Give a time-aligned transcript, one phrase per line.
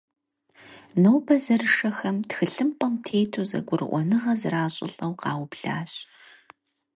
[1.01, 5.93] Нобэ зэрышэхэм тхылъымпӏэм тету зэгурыӏуэныгъэ зэращӏылӏэу къаублащ.